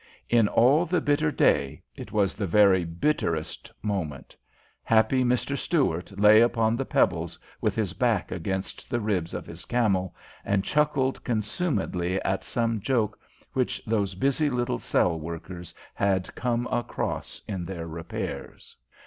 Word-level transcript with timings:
Of 0.31 0.47
all 0.47 0.87
the 0.87 0.99
bitter 0.99 1.31
day, 1.31 1.83
it 1.95 2.11
was 2.11 2.33
the 2.33 2.47
very 2.47 2.85
bitterest 2.85 3.71
moment. 3.83 4.35
Happy 4.81 5.23
Mr. 5.23 5.55
Stuart 5.55 6.17
lay 6.19 6.41
upon 6.41 6.75
the 6.75 6.85
pebbles 6.85 7.37
with 7.61 7.75
his 7.75 7.93
back 7.93 8.31
against 8.31 8.89
the 8.89 8.99
ribs 8.99 9.31
of 9.35 9.45
his 9.45 9.63
camel, 9.65 10.15
and 10.43 10.63
chuckled 10.63 11.23
consumedly 11.23 12.19
at 12.23 12.43
some 12.43 12.79
joke 12.79 13.19
which 13.53 13.79
those 13.85 14.15
busy 14.15 14.49
little 14.49 14.79
cell 14.79 15.19
workers 15.19 15.71
had 15.93 16.33
come 16.33 16.65
across 16.71 17.39
in 17.47 17.63
their 17.65 17.85
repairs. 17.87 18.75